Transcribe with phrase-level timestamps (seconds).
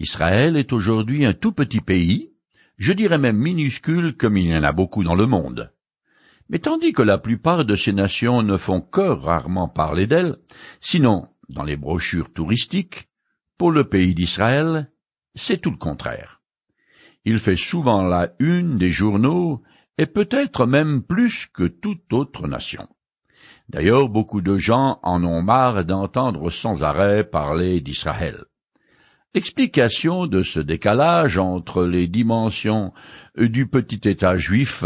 [0.00, 2.32] Israël est aujourd'hui un tout petit pays,
[2.78, 5.72] je dirais même minuscule comme il y en a beaucoup dans le monde.
[6.48, 10.36] Mais tandis que la plupart de ces nations ne font que rarement parler d'elles,
[10.80, 13.08] sinon dans les brochures touristiques,
[13.58, 14.90] pour le pays d'Israël,
[15.34, 16.40] c'est tout le contraire.
[17.24, 19.62] Il fait souvent la une des journaux,
[19.98, 22.88] et peut-être même plus que toute autre nation.
[23.68, 28.44] D'ailleurs, beaucoup de gens en ont marre d'entendre sans arrêt parler d'Israël.
[29.34, 32.92] L'explication de ce décalage entre les dimensions
[33.38, 34.84] du petit État juif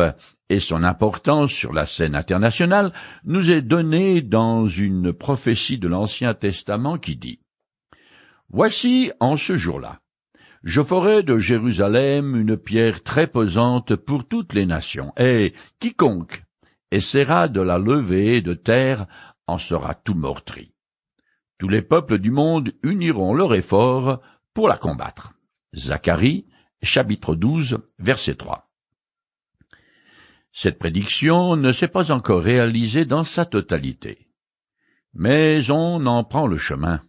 [0.49, 2.93] et son importance sur la scène internationale
[3.25, 7.41] nous est donnée dans une prophétie de l'Ancien Testament qui dit
[8.49, 9.99] Voici en ce jour-là,
[10.63, 16.45] je ferai de Jérusalem une pierre très pesante pour toutes les nations, et quiconque
[16.93, 19.07] essaiera de la lever de terre
[19.49, 20.73] en sera tout meurtri.
[21.59, 24.21] Tous les peuples du monde uniront leur effort
[24.57, 25.35] pour la combattre.
[25.75, 26.47] Zacharie,
[26.83, 28.71] chapitre 12, verset 3.
[30.51, 34.29] Cette prédiction ne s'est pas encore réalisée dans sa totalité.
[35.13, 37.03] Mais on en prend le chemin.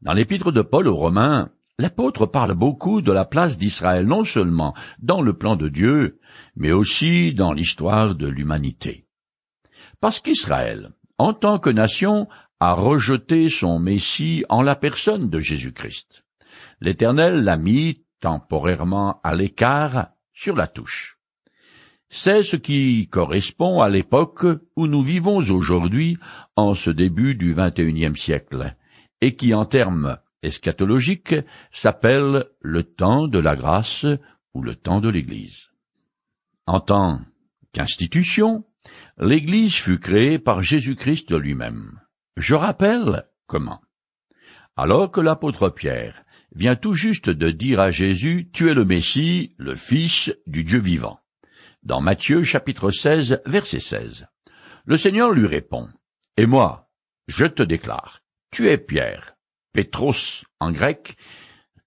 [0.00, 4.74] Dans l'épître de Paul aux Romains, l'apôtre parle beaucoup de la place d'Israël non seulement
[4.98, 6.18] dans le plan de Dieu,
[6.56, 9.06] mais aussi dans l'histoire de l'humanité.
[10.00, 12.26] Parce qu'Israël, en tant que nation,
[12.58, 16.21] a rejeté son Messie en la personne de Jésus-Christ.
[16.82, 21.16] L'Éternel l'a mis temporairement à l'écart sur la touche.
[22.08, 24.44] C'est ce qui correspond à l'époque
[24.74, 26.18] où nous vivons aujourd'hui
[26.56, 28.74] en ce début du XXIe siècle,
[29.20, 31.36] et qui en termes eschatologiques
[31.70, 34.04] s'appelle le temps de la grâce
[34.52, 35.68] ou le temps de l'Église.
[36.66, 37.20] En tant
[37.72, 38.64] qu'institution,
[39.18, 42.00] l'Église fut créée par Jésus-Christ lui-même.
[42.36, 43.80] Je rappelle comment.
[44.74, 49.54] Alors que l'apôtre Pierre vient tout juste de dire à Jésus, Tu es le Messie,
[49.58, 51.18] le Fils du Dieu vivant.
[51.82, 54.26] Dans Matthieu chapitre 16, verset 16.
[54.84, 55.88] Le Seigneur lui répond,
[56.36, 56.90] Et moi,
[57.28, 59.34] je te déclare, tu es Pierre,
[59.72, 61.16] Pétros en grec,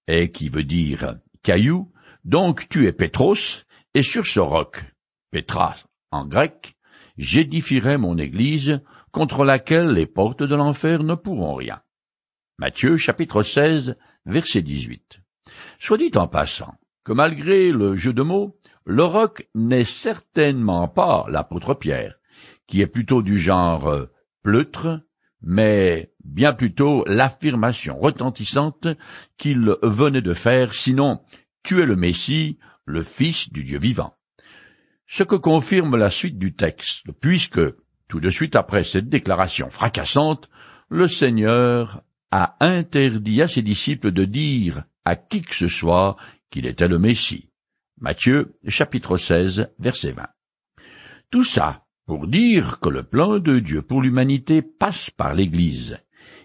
[0.08, 1.92] et qui veut dire caillou,
[2.24, 3.64] donc tu es Pétros,
[3.94, 4.84] et sur ce roc,
[5.30, 5.76] Pétra
[6.10, 6.76] en grec,
[7.16, 8.80] j'édifierai mon église,
[9.12, 11.80] contre laquelle les portes de l'enfer ne pourront rien.
[12.58, 13.96] Matthieu chapitre 16
[14.26, 15.20] verset 18.
[15.78, 21.24] Soit dit en passant que malgré le jeu de mots, le roc n'est certainement pas
[21.28, 22.16] l'apôtre Pierre,
[22.66, 24.06] qui est plutôt du genre euh,
[24.42, 25.00] pleutre,
[25.42, 28.88] mais bien plutôt l'affirmation retentissante
[29.36, 31.20] qu'il venait de faire, sinon
[31.62, 34.14] tu es le Messie, le Fils du Dieu vivant.
[35.08, 37.60] Ce que confirme la suite du texte, puisque,
[38.08, 40.48] tout de suite après cette déclaration fracassante,
[40.88, 42.02] le Seigneur
[42.60, 46.16] interdit à ses disciples de dire à qui que ce soit
[46.50, 47.50] qu'il était le Messie.
[48.00, 50.26] Matthieu chapitre 16 verset 20.
[51.30, 55.98] Tout ça pour dire que le plan de Dieu pour l'humanité passe par l'Église,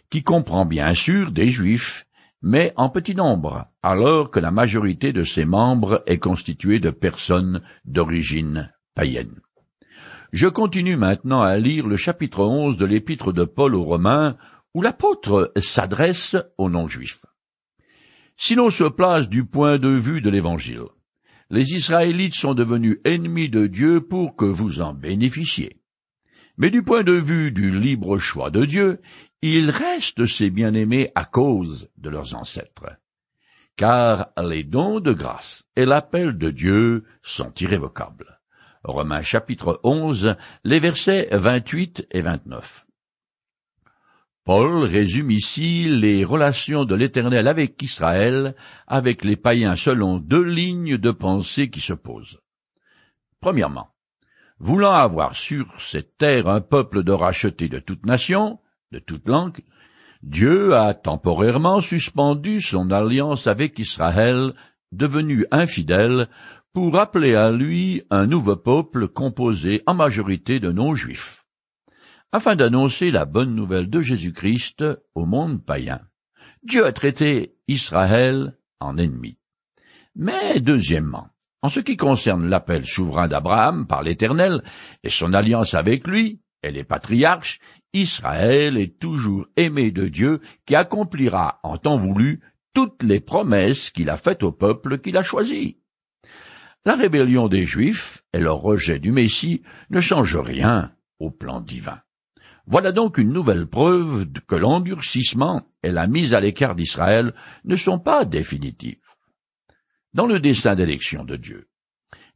[0.10, 2.08] qui comprend bien sûr des Juifs,
[2.42, 7.62] mais en petit nombre, alors que la majorité de ses membres est constituée de personnes
[7.86, 9.40] d'origine païenne.
[10.32, 14.38] Je continue maintenant à lire le chapitre 11 de l'épître de Paul aux Romains,
[14.74, 17.26] où l'apôtre s'adresse aux non-juifs.
[18.38, 20.86] Si l'on se place du point de vue de l'Évangile,
[21.50, 25.82] les Israélites sont devenus ennemis de Dieu pour que vous en bénéficiez.
[26.58, 29.02] Mais du point de vue du libre choix de Dieu,
[29.42, 32.98] ils restent ses bien-aimés à cause de leurs ancêtres.
[33.76, 38.40] Car les dons de grâce et l'appel de Dieu sont irrévocables.
[38.84, 42.86] Romains chapitre 11, les versets 28 et 29.
[44.44, 48.56] Paul résume ici les relations de l'Éternel avec Israël,
[48.88, 52.40] avec les païens selon deux lignes de pensée qui se posent.
[53.40, 53.90] Premièrement,
[54.58, 58.60] voulant avoir sur cette terre un peuple de rachetés de toute nation,
[58.92, 59.62] de toute langue,
[60.24, 64.54] Dieu a temporairement suspendu son alliance avec Israël,
[64.92, 66.30] devenu infidèle,
[66.74, 71.41] pour appeler à lui un nouveau peuple composé en majorité de non-juifs
[72.32, 74.84] afin d'annoncer la bonne nouvelle de Jésus-Christ
[75.16, 76.00] au monde païen.
[76.64, 79.38] Dieu a traité Israël en ennemi.
[80.16, 81.28] Mais deuxièmement,
[81.62, 84.64] en ce qui concerne l'appel souverain d'Abraham par l'Éternel
[85.04, 87.60] et son alliance avec lui et les patriarches,
[87.94, 92.42] Israël est toujours aimé de Dieu qui accomplira en temps voulu
[92.74, 95.78] toutes les promesses qu'il a faites au peuple qu'il a choisi.
[96.86, 102.02] La rébellion des Juifs et leur rejet du Messie ne changent rien au plan divin.
[102.72, 107.34] Voilà donc une nouvelle preuve que l'endurcissement et la mise à l'écart d'Israël
[107.66, 109.18] ne sont pas définitifs.
[110.14, 111.68] Dans le dessein d'élection de Dieu,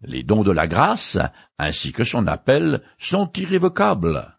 [0.01, 1.17] les dons de la grâce,
[1.57, 4.37] ainsi que son appel, sont irrévocables.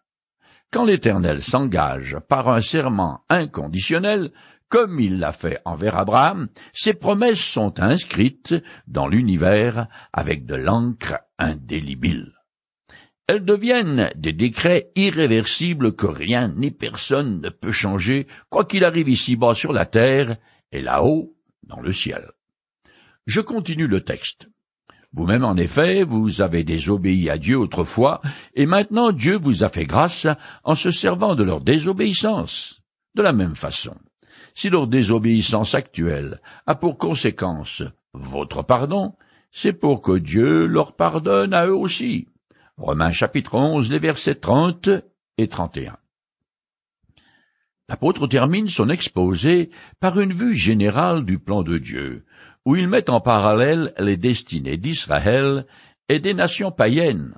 [0.71, 4.31] Quand l'Éternel s'engage par un serment inconditionnel,
[4.69, 8.53] comme il l'a fait envers Abraham, ses promesses sont inscrites
[8.85, 12.36] dans l'univers avec de l'encre indélébile.
[13.27, 19.09] Elles deviennent des décrets irréversibles que rien ni personne ne peut changer, quoi qu'il arrive
[19.09, 20.37] ici-bas sur la terre
[20.71, 22.31] et là-haut dans le ciel.
[23.25, 24.47] Je continue le texte.
[25.11, 28.21] Vous-même, en effet, vous avez désobéi à Dieu autrefois,
[28.53, 30.27] et maintenant Dieu vous a fait grâce
[30.63, 32.81] en se servant de leur désobéissance.
[33.15, 33.95] De la même façon,
[34.55, 37.83] si leur désobéissance actuelle a pour conséquence
[38.13, 39.15] votre pardon,
[39.51, 42.27] c'est pour que Dieu leur pardonne à eux aussi.
[42.77, 44.89] Romains chapitre 11, les versets 30
[45.39, 45.97] et 31.
[47.89, 52.23] L'apôtre termine son exposé par une vue générale du plan de Dieu,
[52.65, 55.65] où il met en parallèle les destinées d'Israël
[56.07, 57.33] et des nations païennes.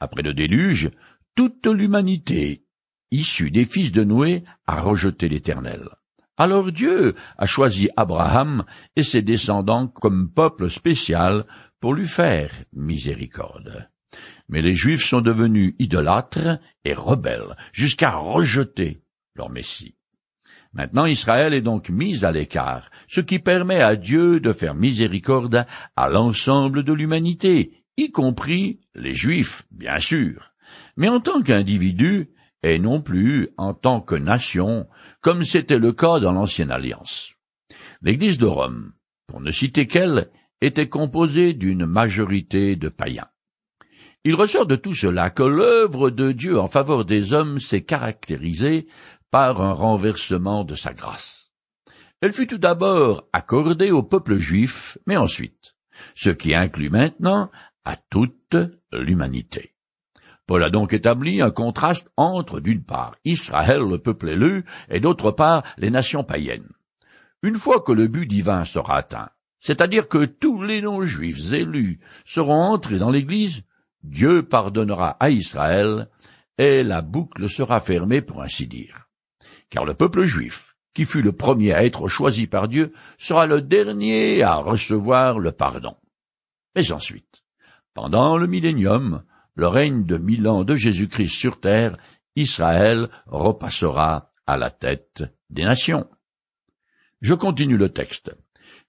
[0.00, 0.90] Après le déluge,
[1.34, 2.62] toute l'humanité,
[3.10, 5.88] issue des fils de Noé, a rejeté l'Éternel.
[6.36, 8.66] Alors Dieu a choisi Abraham
[8.96, 11.46] et ses descendants comme peuple spécial
[11.80, 13.88] pour lui faire miséricorde.
[14.48, 19.02] Mais les Juifs sont devenus idolâtres et rebelles jusqu'à rejeter
[19.34, 19.94] leur Messie.
[20.72, 25.66] Maintenant Israël est donc mis à l'écart, ce qui permet à Dieu de faire miséricorde
[25.96, 30.52] à l'ensemble de l'humanité, y compris les Juifs, bien sûr,
[30.96, 32.30] mais en tant qu'individu,
[32.62, 34.86] et non plus en tant que nation,
[35.20, 37.34] comme c'était le cas dans l'Ancienne Alliance.
[38.02, 38.92] L'Église de Rome,
[39.26, 43.28] pour ne citer qu'elle, était composée d'une majorité de païens.
[44.24, 48.86] Il ressort de tout cela que l'œuvre de Dieu en faveur des hommes s'est caractérisée
[49.30, 51.50] par un renversement de sa grâce.
[52.20, 55.76] Elle fut tout d'abord accordée au peuple juif, mais ensuite,
[56.16, 57.50] ce qui inclut maintenant
[57.84, 58.56] à toute
[58.92, 59.74] l'humanité.
[60.46, 65.30] Paul a donc établi un contraste entre, d'une part, Israël, le peuple élu, et d'autre
[65.30, 66.68] part, les nations païennes.
[67.42, 69.28] Une fois que le but divin sera atteint,
[69.60, 73.62] c'est-à-dire que tous les non-juifs élus seront entrés dans l'Église,
[74.02, 76.08] Dieu pardonnera à Israël,
[76.56, 79.08] et la boucle sera fermée pour ainsi dire
[79.70, 83.62] car le peuple juif, qui fut le premier à être choisi par Dieu, sera le
[83.62, 85.96] dernier à recevoir le pardon.
[86.74, 87.44] Mais ensuite,
[87.94, 89.24] pendant le millénium,
[89.54, 91.96] le règne de mille ans de Jésus-Christ sur terre,
[92.36, 96.08] Israël repassera à la tête des nations.
[97.20, 98.32] Je continue le texte.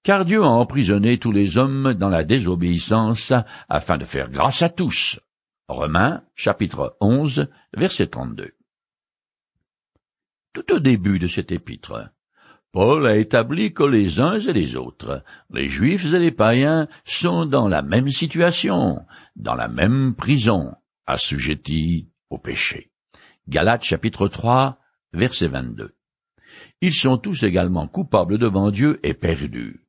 [0.03, 3.33] Car Dieu a emprisonné tous les hommes dans la désobéissance
[3.67, 5.19] afin de faire grâce à tous.
[5.67, 8.53] Romains, chapitre 11, verset 32
[10.53, 12.09] tout au début de cet épître.
[12.71, 17.45] Paul a établi que les uns et les autres, les juifs et les païens, sont
[17.45, 19.05] dans la même situation,
[19.35, 20.75] dans la même prison,
[21.07, 22.91] assujettis au péché.
[23.47, 24.77] Galates chapitre 3,
[25.13, 25.95] verset 22.
[26.81, 29.85] Ils sont tous également coupables devant Dieu et perdus,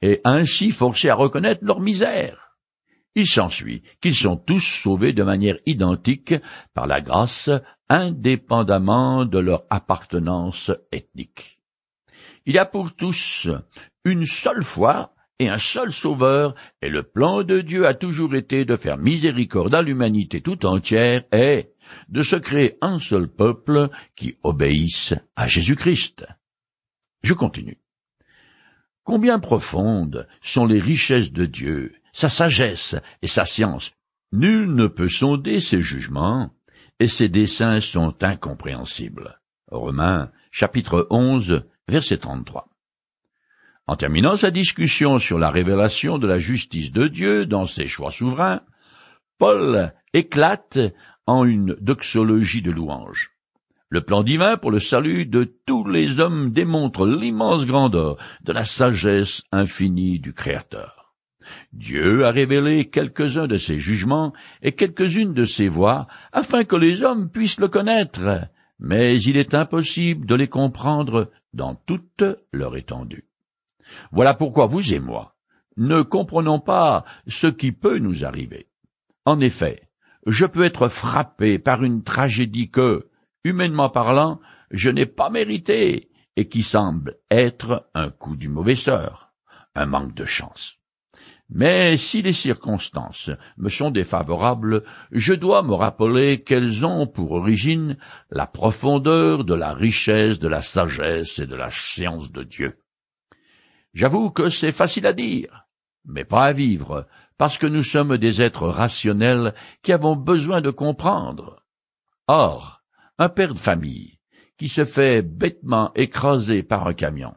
[0.00, 2.42] et ainsi forcés à reconnaître leur misère.
[3.14, 6.34] Il s'ensuit qu'ils sont tous sauvés de manière identique
[6.74, 7.50] par la grâce
[7.88, 11.60] indépendamment de leur appartenance ethnique.
[12.46, 13.48] Il y a pour tous
[14.04, 18.64] une seule foi et un seul sauveur, et le plan de Dieu a toujours été
[18.64, 21.71] de faire miséricorde à l'humanité tout entière et
[22.08, 26.26] de se créer un seul peuple qui obéisse à Jésus-Christ.
[27.22, 27.78] Je continue.
[29.04, 33.92] Combien profondes sont les richesses de Dieu, sa sagesse et sa science.
[34.32, 36.52] Nul ne peut sonder ses jugements,
[37.00, 39.40] et ses desseins sont incompréhensibles.
[39.70, 42.68] Romains, chapitre 11, verset 33.
[43.86, 48.12] En terminant sa discussion sur la révélation de la justice de Dieu dans ses choix
[48.12, 48.62] souverains,
[49.38, 50.78] Paul éclate
[51.26, 53.30] en une doxologie de louange.
[53.88, 58.64] Le plan divin pour le salut de tous les hommes démontre l'immense grandeur de la
[58.64, 61.14] sagesse infinie du Créateur.
[61.72, 67.02] Dieu a révélé quelques-uns de ses jugements et quelques-unes de ses voies, afin que les
[67.02, 68.48] hommes puissent le connaître,
[68.78, 73.24] mais il est impossible de les comprendre dans toute leur étendue.
[74.10, 75.34] Voilà pourquoi vous et moi
[75.76, 78.68] ne comprenons pas ce qui peut nous arriver.
[79.24, 79.88] En effet,
[80.26, 83.08] je peux être frappé par une tragédie que,
[83.44, 89.32] humainement parlant, je n'ai pas méritée et qui semble être un coup du mauvais sort,
[89.74, 90.78] un manque de chance.
[91.54, 97.98] Mais si les circonstances me sont défavorables, je dois me rappeler qu'elles ont pour origine
[98.30, 102.78] la profondeur de la richesse, de la sagesse et de la science de Dieu.
[103.92, 105.66] J'avoue que c'est facile à dire,
[106.06, 107.06] mais pas à vivre,
[107.38, 111.62] parce que nous sommes des êtres rationnels qui avons besoin de comprendre.
[112.26, 112.82] Or,
[113.18, 114.18] un père de famille
[114.56, 117.34] qui se fait bêtement écraser par un camion,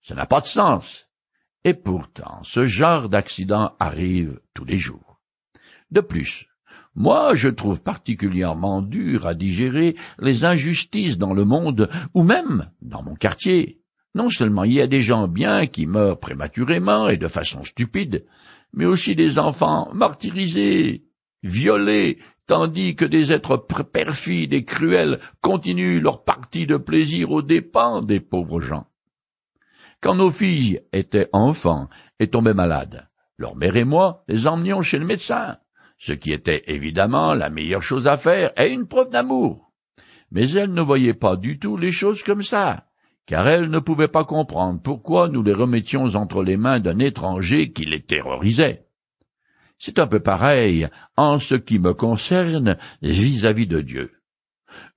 [0.00, 1.08] ça n'a pas de sens.
[1.64, 5.20] Et pourtant, ce genre d'accident arrive tous les jours.
[5.92, 6.48] De plus,
[6.94, 13.02] moi, je trouve particulièrement dur à digérer les injustices dans le monde, ou même dans
[13.02, 13.80] mon quartier.
[14.14, 18.26] Non seulement il y a des gens bien qui meurent prématurément et de façon stupide,
[18.72, 21.04] mais aussi des enfants martyrisés,
[21.42, 28.02] violés, tandis que des êtres perfides et cruels continuent leur partie de plaisir aux dépens
[28.02, 28.86] des pauvres gens.
[30.00, 31.88] Quand nos filles étaient enfants
[32.18, 35.58] et tombaient malades, leur mère et moi les emmenions chez le médecin,
[35.98, 39.72] ce qui était évidemment la meilleure chose à faire et une preuve d'amour.
[40.32, 42.88] Mais elles ne voyaient pas du tout les choses comme ça,
[43.26, 47.72] car elles ne pouvaient pas comprendre pourquoi nous les remettions entre les mains d'un étranger
[47.72, 48.86] qui les terrorisait.
[49.78, 54.22] C'est un peu pareil en ce qui me concerne vis-à-vis -vis de Dieu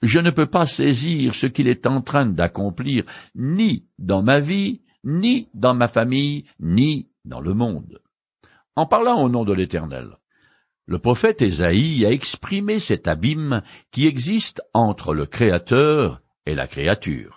[0.02, 3.06] je ne peux pas saisir ce qu'il est en train d'accomplir
[3.36, 8.02] ni dans ma vie, ni dans ma famille, ni dans le monde.
[8.76, 10.18] En parlant au nom de l'Éternel,
[10.88, 17.35] le prophète Ésaïe a exprimé cet abîme qui existe entre le Créateur et la créature.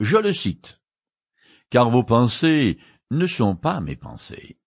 [0.00, 0.80] Je le cite.
[1.70, 2.78] Car vos pensées
[3.10, 4.58] ne sont pas mes pensées,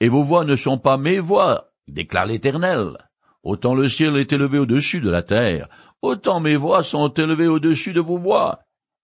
[0.00, 2.96] et vos voix ne sont pas mes voix, déclare l'Éternel.
[3.42, 5.68] Autant le ciel est élevé au-dessus de la terre,
[6.02, 8.60] autant mes voix sont élevées au-dessus de vos voix,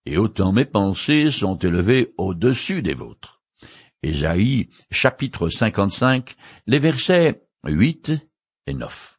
[0.06, 3.40] et autant mes pensées sont élevées au-dessus des vôtres.
[4.02, 6.35] Ésaïe, chapitre 55,
[6.66, 8.12] les versets 8
[8.66, 9.18] et 9.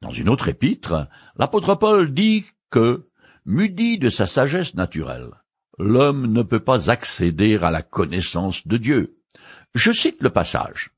[0.00, 3.07] Dans une autre épître, l'apôtre Paul dit que,
[3.48, 5.30] mudi de sa sagesse naturelle,
[5.78, 9.16] l'homme ne peut pas accéder à la connaissance de Dieu.
[9.74, 10.90] Je cite le passage.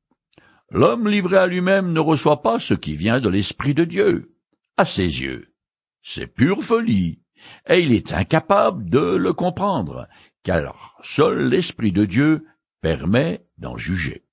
[0.68, 4.34] L'homme livré à lui-même ne reçoit pas ce qui vient de l'Esprit de Dieu.
[4.76, 5.54] À ses yeux,
[6.02, 7.20] c'est pure folie,
[7.68, 10.08] et il est incapable de le comprendre,
[10.42, 12.46] car seul l'Esprit de Dieu
[12.80, 14.24] permet d'en juger.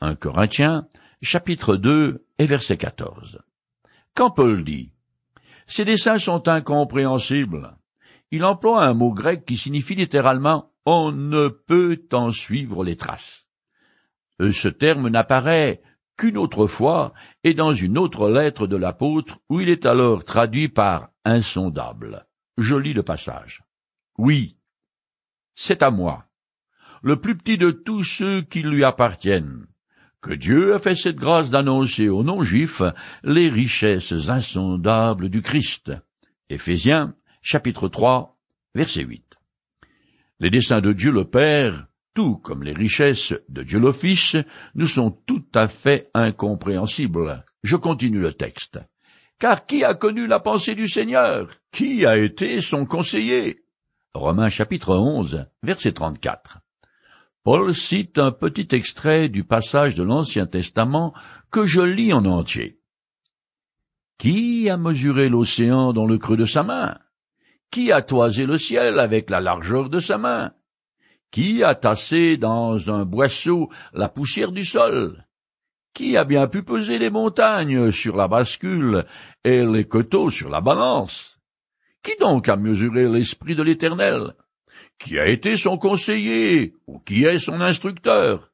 [0.00, 0.88] 1 Corinthiens,
[1.22, 3.40] chapitre 2 et verset 14.
[4.14, 4.91] Quand Paul dit
[5.66, 7.76] Ces dessins sont incompréhensibles,
[8.32, 13.46] il emploie un mot grec qui signifie littéralement on ne peut en suivre les traces.
[14.40, 15.82] Euh, ce terme n'apparaît
[16.16, 17.12] qu'une autre fois
[17.44, 22.26] et dans une autre lettre de l'apôtre où il est alors traduit par insondable.
[22.56, 23.62] Je lis le passage.
[24.16, 24.56] Oui,
[25.54, 26.24] c'est à moi,
[27.02, 29.66] le plus petit de tous ceux qui lui appartiennent,
[30.22, 32.82] que Dieu a fait cette grâce d'annoncer aux non-juifs
[33.24, 35.92] les richesses insondables du Christ.
[36.48, 38.38] Éphésiens, chapitre 3,
[38.74, 39.24] verset 8.
[40.38, 44.36] Les desseins de Dieu le Père, tout comme les richesses de Dieu le Fils,
[44.76, 47.44] nous sont tout à fait incompréhensibles.
[47.64, 48.78] Je continue le texte.
[49.40, 51.48] Car qui a connu la pensée du Seigneur?
[51.72, 53.64] Qui a été son conseiller?
[54.14, 56.61] Romains chapitre 11, verset 34.
[57.44, 61.12] Paul cite un petit extrait du passage de l'Ancien Testament
[61.50, 62.78] que je lis en entier.
[64.16, 66.98] Qui a mesuré l'océan dans le creux de sa main?
[67.72, 70.52] Qui a toisé le ciel avec la largeur de sa main?
[71.32, 75.26] Qui a tassé dans un boisseau la poussière du sol?
[75.94, 79.04] Qui a bien pu peser les montagnes sur la bascule
[79.42, 81.40] et les coteaux sur la balance?
[82.04, 84.36] Qui donc a mesuré l'Esprit de l'Éternel?
[85.02, 88.52] Qui a été son conseiller, ou qui est son instructeur?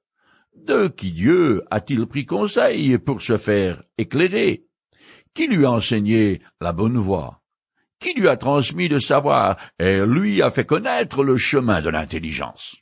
[0.57, 4.65] De qui Dieu a-t-il pris conseil pour se faire éclairer?
[5.35, 7.43] Qui lui a enseigné la bonne voie?
[8.01, 12.77] Qui lui a transmis le savoir et lui a fait connaître le chemin de l'intelligence?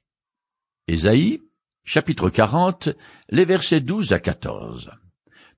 [0.87, 1.43] Ésaïe
[1.85, 2.91] chapitre 40,
[3.31, 4.93] les versets 12 à 14.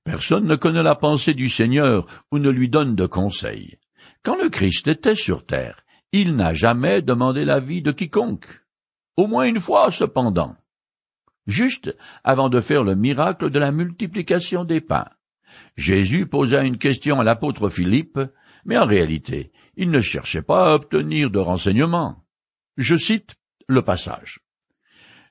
[0.03, 3.77] Personne ne connaît la pensée du Seigneur ou ne lui donne de conseils.
[4.23, 8.62] Quand le Christ était sur terre, il n'a jamais demandé l'avis de quiconque.
[9.17, 10.57] Au moins une fois, cependant.
[11.47, 15.09] Juste avant de faire le miracle de la multiplication des pains.
[15.77, 18.21] Jésus posa une question à l'apôtre Philippe,
[18.65, 22.25] mais en réalité, il ne cherchait pas à obtenir de renseignements.
[22.77, 23.37] Je cite
[23.67, 24.41] le passage.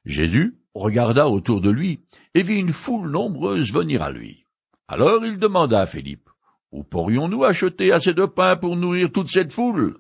[0.06, 2.02] Jésus regarda autour de lui
[2.34, 4.46] et vit une foule nombreuse venir à lui.
[4.88, 6.30] Alors il demanda à Philippe,
[6.72, 10.00] Où pourrions-nous acheter assez de pain pour nourrir toute cette foule?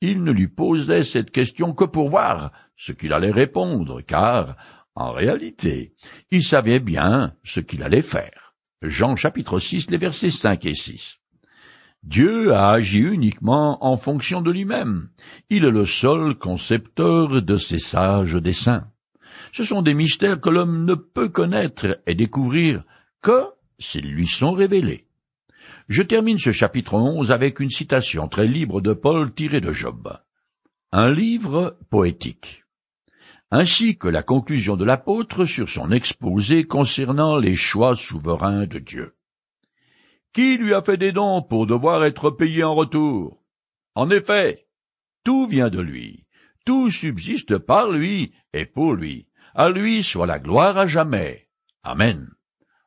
[0.00, 4.56] Il ne lui posait cette question que pour voir ce qu'il allait répondre, car,
[4.96, 5.94] En réalité,
[6.30, 8.54] il savait bien ce qu'il allait faire.
[8.82, 11.18] Jean chapitre 6, les versets 5 et 6.
[12.02, 15.10] Dieu a agi uniquement en fonction de lui-même.
[15.50, 18.90] Il est le seul concepteur de ses sages desseins.
[19.52, 22.84] Ce sont des mystères que l'homme ne peut connaître et découvrir
[23.20, 23.44] que
[23.78, 25.06] s'ils lui sont révélés.
[25.90, 30.16] Je termine ce chapitre 11 avec une citation très libre de Paul tirée de Job.
[30.92, 32.62] Un livre poétique.
[33.50, 39.16] Ainsi que la conclusion de l'apôtre sur son exposé concernant les choix souverains de Dieu.
[40.32, 43.42] Qui lui a fait des dons pour devoir être payé en retour?
[43.96, 44.68] En effet,
[45.24, 46.24] tout vient de lui,
[46.64, 49.26] tout subsiste par lui et pour lui.
[49.56, 51.48] À lui soit la gloire à jamais.
[51.82, 52.30] Amen.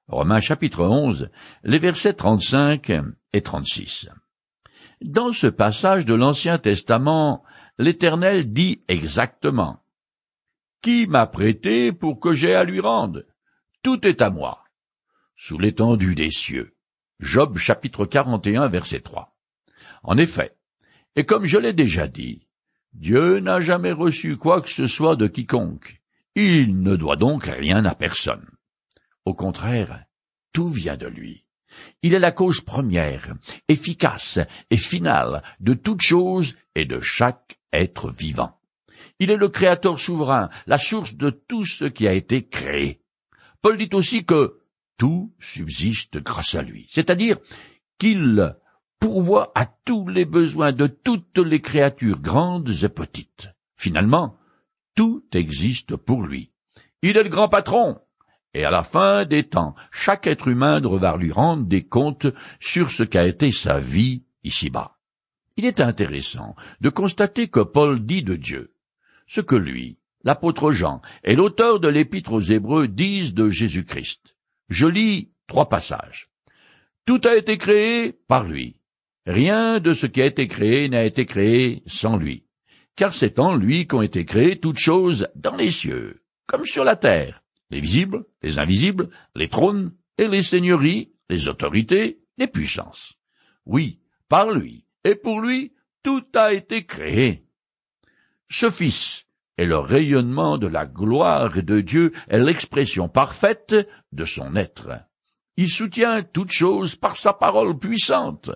[0.10, 1.30] Romains chapitre 11,
[1.64, 2.92] les versets 35
[3.32, 4.10] et 36.
[5.02, 7.42] Dans ce passage de l'Ancien Testament,
[7.78, 9.82] l'Éternel dit exactement
[10.82, 13.24] Qui m'a prêté pour que j'aie à lui rendre?
[13.82, 14.66] Tout est à moi,
[15.38, 16.76] sous l'étendue des cieux.
[17.22, 19.34] Job chapitre 41 verset 3.
[20.04, 20.58] En effet,
[21.16, 22.46] et comme je l'ai déjà dit,
[22.92, 26.02] Dieu n'a jamais reçu quoi que ce soit de quiconque.
[26.36, 28.53] Il ne doit donc rien à personne.
[29.26, 30.06] Au contraire,
[30.52, 31.46] tout vient de lui.
[32.02, 33.34] Il est la cause première,
[33.68, 34.40] efficace
[34.70, 38.60] et finale de toute chose et de chaque être vivant.
[39.20, 43.02] Il est le Créateur souverain, la source de tout ce qui a été créé.
[43.62, 44.60] Paul dit aussi que
[44.98, 46.88] tout subsiste grâce à lui.
[46.90, 47.38] C'est-à-dire
[47.98, 48.56] qu'il
[49.00, 53.50] pourvoit à tous les besoins de toutes les créatures grandes et petites.
[53.76, 54.38] Finalement,
[54.96, 56.52] tout existe pour lui.
[57.02, 58.00] Il est le grand patron.
[58.54, 62.28] Et à la fin des temps, chaque être humain devra lui rendre des comptes
[62.60, 64.98] sur ce qu'a été sa vie ici-bas.
[65.58, 68.74] Il est intéressant de constater que Paul dit de Dieu
[69.28, 74.36] ce que lui, l'apôtre Jean et l'auteur de l'épître aux Hébreux disent de Jésus-Christ.
[74.70, 76.30] Je lis trois passages.
[77.06, 78.78] Tout a été créé par lui.
[79.26, 82.46] Rien de ce qui a été créé n'a été créé sans lui.
[82.96, 86.96] Car c'est en lui qu'ont été créées toutes choses dans les cieux, comme sur la
[86.96, 87.43] terre,
[87.74, 93.16] les visibles, les invisibles, les trônes et les seigneuries, les autorités, les puissances.
[93.66, 97.48] Oui, par lui et pour lui, tout a été créé.
[98.48, 99.26] Ce Fils
[99.58, 103.76] et le rayonnement de la gloire de Dieu est l'expression parfaite
[104.12, 104.90] de son être.
[105.58, 108.52] Il soutient toute chose par sa parole puissante.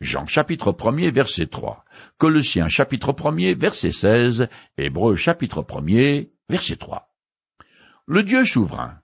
[0.00, 1.84] Jean chapitre 1 verset 3,
[2.16, 4.48] Colossiens chapitre 1 verset 16,
[4.78, 7.11] Hébreux chapitre 1 verset 3.
[8.06, 8.98] Le Dieu souverain,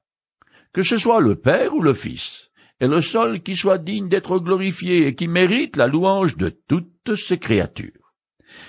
[0.72, 4.38] que ce soit le Père ou le Fils, est le seul qui soit digne d'être
[4.38, 8.12] glorifié et qui mérite la louange de toutes ses créatures.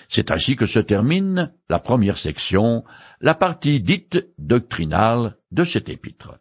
[0.08, 2.84] C'est ainsi que se termine la première section,
[3.22, 6.38] la partie dite doctrinale de cet épître.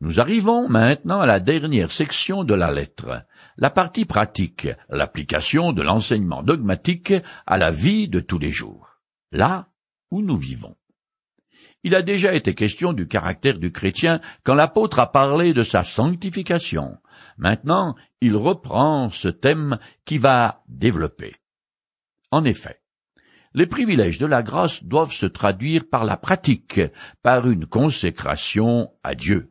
[0.00, 3.24] Nous arrivons maintenant à la dernière section de la lettre,
[3.56, 7.14] la partie pratique, l'application de l'enseignement dogmatique
[7.46, 8.98] à la vie de tous les jours,
[9.30, 9.68] là
[10.10, 10.76] où nous vivons.
[11.84, 15.82] Il a déjà été question du caractère du chrétien quand l'apôtre a parlé de sa
[15.82, 16.98] sanctification.
[17.38, 21.34] Maintenant, il reprend ce thème qui va développer.
[22.30, 22.80] En effet,
[23.54, 26.80] les privilèges de la grâce doivent se traduire par la pratique,
[27.22, 29.50] par une consécration à Dieu.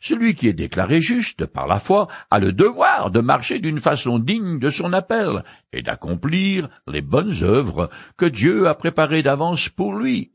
[0.00, 4.18] Celui qui est déclaré juste par la foi a le devoir de marcher d'une façon
[4.18, 7.88] digne de son appel et d'accomplir les bonnes œuvres
[8.18, 10.32] que Dieu a préparées d'avance pour lui.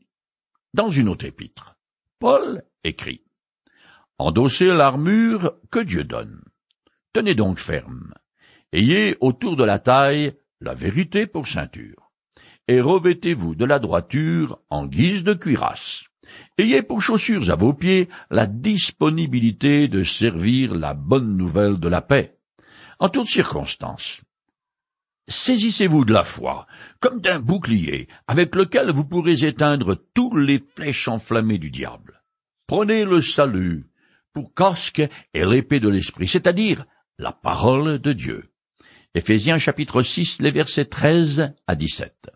[0.72, 1.76] Dans une autre épître,
[2.20, 3.24] Paul écrit
[4.18, 6.42] Endossez l'armure que Dieu donne.
[7.12, 8.14] Tenez donc ferme.
[8.72, 12.12] Ayez autour de la taille la vérité pour ceinture,
[12.68, 16.04] et revêtez-vous de la droiture en guise de cuirasse.
[16.58, 22.02] Ayez pour chaussures à vos pieds la disponibilité de servir la bonne nouvelle de la
[22.02, 22.38] paix.
[23.00, 24.20] En toutes circonstances,
[25.30, 26.66] saisissez-vous de la foi,
[26.98, 32.22] comme d'un bouclier, avec lequel vous pourrez éteindre tous les flèches enflammées du diable.
[32.66, 33.86] Prenez le salut
[34.32, 36.84] pour casque et l'épée de l'esprit, c'est-à-dire
[37.18, 38.50] la parole de Dieu.
[39.14, 42.30] Éphésiens chapitre 6, les versets 13 à 17.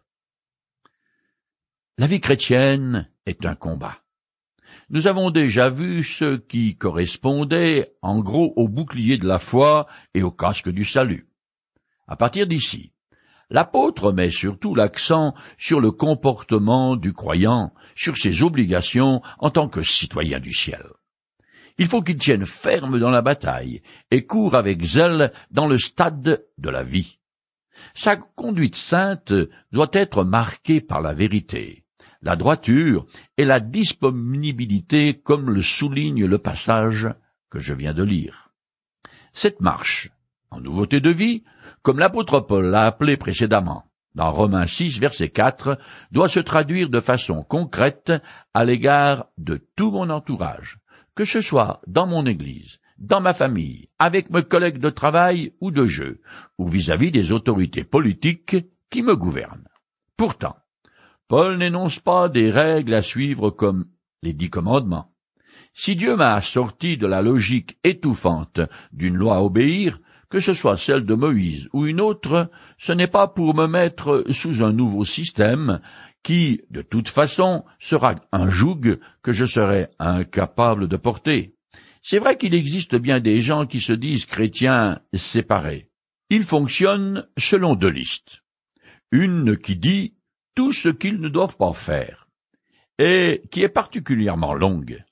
[1.99, 4.01] La vie chrétienne est un combat.
[4.91, 10.23] Nous avons déjà vu ce qui correspondait en gros au bouclier de la foi et
[10.23, 11.29] au casque du salut.
[12.07, 12.93] À partir d'ici,
[13.51, 19.83] l'apôtre met surtout l'accent sur le comportement du croyant, sur ses obligations en tant que
[19.83, 20.85] citoyen du ciel.
[21.79, 26.45] Il faut qu'il tienne ferme dans la bataille et court avec zèle dans le stade
[26.57, 27.19] de la vie.
[27.95, 29.33] Sa conduite sainte
[29.73, 31.85] doit être marquée par la vérité,
[32.23, 37.09] la droiture et la disponibilité comme le souligne le passage
[37.51, 38.51] que je viens de lire.
[39.33, 40.11] Cette marche,
[40.51, 41.43] en nouveauté de vie,
[41.85, 45.79] comme l'apôtre Paul l'a appelé précédemment, dans Romains 6, verset 4,
[46.11, 48.11] doit se traduire de façon concrète
[48.55, 50.79] à l'égard de tout mon entourage,
[51.15, 55.71] que ce soit dans mon Église, dans ma famille, avec mes collègues de travail ou
[55.71, 56.23] de jeu,
[56.57, 58.57] ou vis-à-vis des autorités politiques
[58.89, 59.69] qui me gouvernent.
[60.17, 60.57] Pourtant,
[61.29, 63.85] Paul n'énonce pas des règles à suivre comme
[64.23, 65.13] les dix commandements.
[65.75, 70.77] Si Dieu m'a sorti de la logique étouffante d'une loi à obéir, que ce soit
[70.77, 75.05] celle de Moïse ou une autre, ce n'est pas pour me mettre sous un nouveau
[75.05, 75.81] système
[76.23, 81.55] qui, de toute façon, sera un joug que je serai incapable de porter.
[82.03, 85.89] C'est vrai qu'il existe bien des gens qui se disent chrétiens séparés.
[86.31, 88.43] Ils fonctionnent selon deux listes.
[89.11, 90.15] Une qui dit
[90.55, 92.29] tout ce qu'ils ne doivent pas faire,
[92.99, 95.05] et qui est particulièrement longue,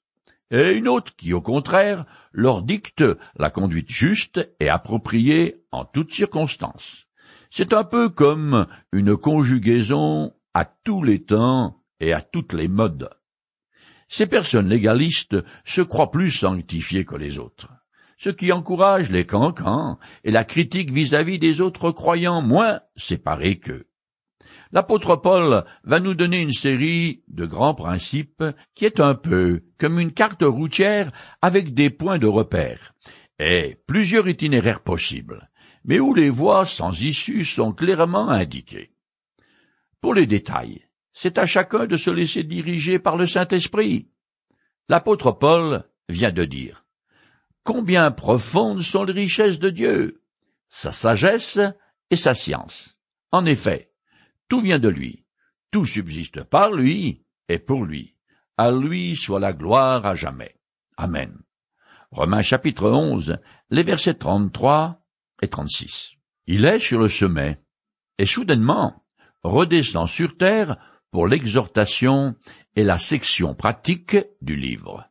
[0.53, 3.05] et une autre qui, au contraire, leur dicte
[3.37, 7.07] la conduite juste et appropriée en toutes circonstances.
[7.51, 13.11] C'est un peu comme une conjugaison à tous les temps et à toutes les modes.
[14.09, 17.71] Ces personnes légalistes se croient plus sanctifiées que les autres,
[18.19, 23.87] ce qui encourage les cancans et la critique vis-à-vis des autres croyants moins séparés qu'eux.
[24.73, 30.01] L'apôtre Paul va nous donner une série de grands principes qui est un peu comme
[30.01, 32.95] une carte routière avec des points de repère
[33.39, 35.51] et plusieurs itinéraires possibles,
[35.85, 38.93] mais où les voies sans issue sont clairement indiquées.
[40.01, 44.09] Pour les détails, c'est à chacun de se laisser diriger par le Saint-Esprit.
[44.89, 46.87] L'apôtre Paul vient de dire
[47.63, 50.23] Combien profondes sont les richesses de Dieu,
[50.69, 51.61] sa sagesse
[52.11, 52.97] et sa science.
[53.31, 53.92] En effet,
[54.53, 55.25] tout vient de lui,
[55.71, 58.17] tout subsiste par lui et pour lui.
[58.59, 60.57] À lui soit la gloire à jamais.
[60.99, 61.39] Amen.
[62.11, 63.39] Romains chapitre 11,
[63.71, 65.01] les versets 33
[65.41, 66.17] et 36.
[66.49, 67.63] Il est sur le sommet,
[68.19, 69.03] et soudainement,
[69.43, 70.77] redescend sur terre
[71.11, 72.35] pour l'exhortation
[72.77, 75.09] et la section pratique du livre.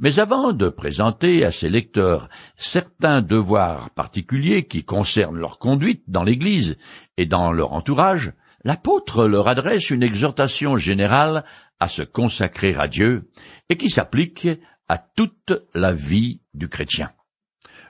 [0.00, 6.24] Mais avant de présenter à ses lecteurs certains devoirs particuliers qui concernent leur conduite dans
[6.24, 6.76] l'Église
[7.16, 8.32] et dans leur entourage,
[8.64, 11.44] l'apôtre leur adresse une exhortation générale
[11.80, 13.30] à se consacrer à Dieu
[13.68, 14.48] et qui s'applique
[14.88, 17.12] à toute la vie du chrétien.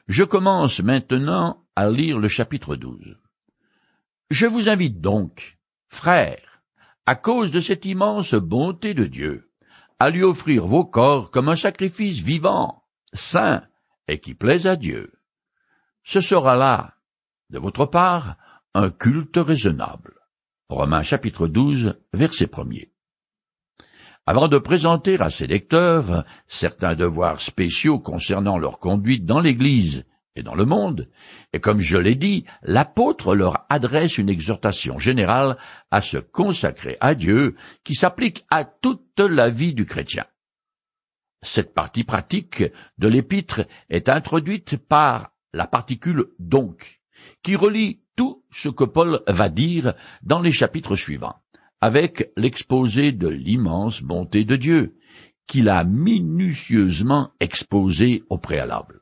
[0.08, 3.18] Je commence maintenant à lire le chapitre 12.
[4.30, 5.58] Je vous invite donc,
[5.88, 6.62] Frères,
[7.06, 9.50] à cause de cette immense bonté de Dieu,
[9.98, 13.62] à lui offrir vos corps comme un sacrifice vivant, saint,
[14.08, 15.12] et qui plaise à Dieu.
[16.02, 16.94] Ce sera là,
[17.50, 18.36] de votre part,
[18.74, 20.21] un culte raisonnable.
[20.72, 22.64] Romains chapitre 12, verset 1
[24.24, 30.42] Avant de présenter à ses lecteurs certains devoirs spéciaux concernant leur conduite dans l'Église et
[30.42, 31.10] dans le monde,
[31.52, 35.58] et comme je l'ai dit, l'apôtre leur adresse une exhortation générale
[35.90, 37.54] à se consacrer à Dieu
[37.84, 40.24] qui s'applique à toute la vie du chrétien.
[41.42, 42.64] Cette partie pratique
[42.96, 47.02] de l'épître est introduite par la particule donc,
[47.42, 51.36] qui relie tout ce que Paul va dire dans les chapitres suivants,
[51.80, 54.96] avec l'exposé de l'immense bonté de Dieu,
[55.46, 59.00] qu'il a minutieusement exposé au préalable.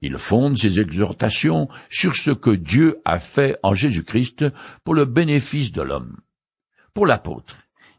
[0.00, 4.46] Il fonde ses exhortations sur ce que Dieu a fait en Jésus-Christ
[4.84, 6.18] pour le bénéfice de l'homme.
[6.94, 7.56] Pour l'apôtre,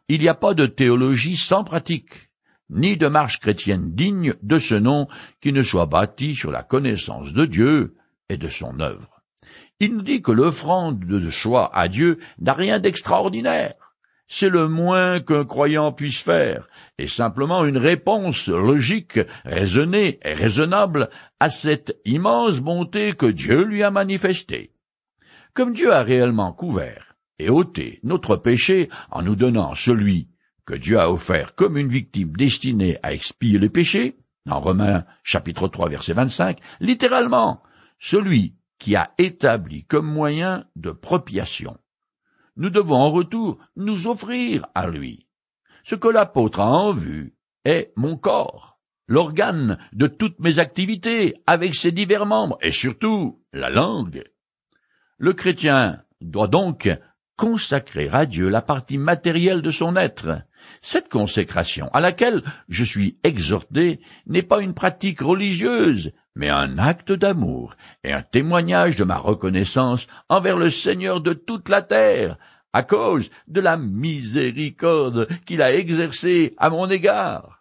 [0.07, 2.31] il n'y a pas de théologie sans pratique,
[2.69, 5.07] ni de marche chrétienne digne de ce nom
[5.41, 7.95] qui ne soit bâtie sur la connaissance de Dieu
[8.29, 9.18] et de son œuvre.
[9.81, 13.75] Il nous dit que l'offrande de soi à Dieu n'a rien d'extraordinaire.
[14.27, 21.09] C'est le moins qu'un croyant puisse faire, et simplement une réponse logique, raisonnée et raisonnable
[21.39, 24.73] à cette immense bonté que Dieu lui a manifestée.
[25.53, 30.27] Comme Dieu a réellement couvert et ôté notre péché en nous donnant celui
[30.65, 35.69] que Dieu a offert comme une victime destinée à expier les péchés, en Romains chapitre
[35.69, 37.63] 3 verset 25, littéralement,
[37.97, 41.77] celui qui a établi comme moyen de propiation.
[42.55, 45.27] Nous devons en retour nous offrir à lui.
[45.83, 51.75] Ce que l'apôtre a en vue est mon corps, l'organe de toutes mes activités avec
[51.75, 54.23] ses divers membres et surtout la langue.
[55.17, 56.89] Le chrétien doit donc
[57.37, 60.41] consacrer à Dieu la partie matérielle de son être.
[60.81, 67.11] Cette consécration à laquelle je suis exhorté n'est pas une pratique religieuse, mais un acte
[67.11, 67.75] d'amour
[68.05, 72.37] et un témoignage de ma reconnaissance envers le Seigneur de toute la terre,
[72.71, 77.58] à cause de la miséricorde qu'il a exercée à mon égard.